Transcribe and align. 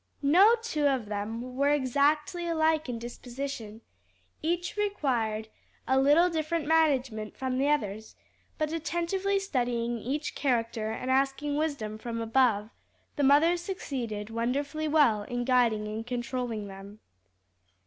No 0.23 0.55
two 0.63 0.87
of 0.87 1.05
them 1.09 1.55
were 1.55 1.69
exactly 1.69 2.47
alike 2.47 2.89
in 2.89 2.97
disposition 2.97 3.81
each 4.41 4.75
required 4.75 5.49
a 5.87 5.99
little 5.99 6.27
different 6.27 6.65
management 6.65 7.37
from 7.37 7.59
the 7.59 7.67
others 7.67 8.15
but 8.57 8.71
attentively 8.71 9.37
studying 9.37 9.99
each 9.99 10.33
character 10.33 10.89
and 10.89 11.11
asking 11.11 11.55
wisdom 11.55 11.99
from 11.99 12.19
above, 12.19 12.71
the 13.15 13.21
mother 13.21 13.55
succeeded 13.55 14.31
wonderfully 14.31 14.87
well 14.87 15.21
in 15.21 15.45
guiding 15.45 15.87
and 15.87 16.07
controlling 16.07 16.67
them. 16.67 16.99